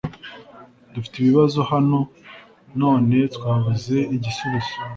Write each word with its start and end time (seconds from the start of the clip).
Dufite 0.93 1.15
ibibazo 1.19 1.59
hano 1.71 1.99
none 2.81 3.17
twabuze 3.35 3.97
igisubizo. 4.15 4.73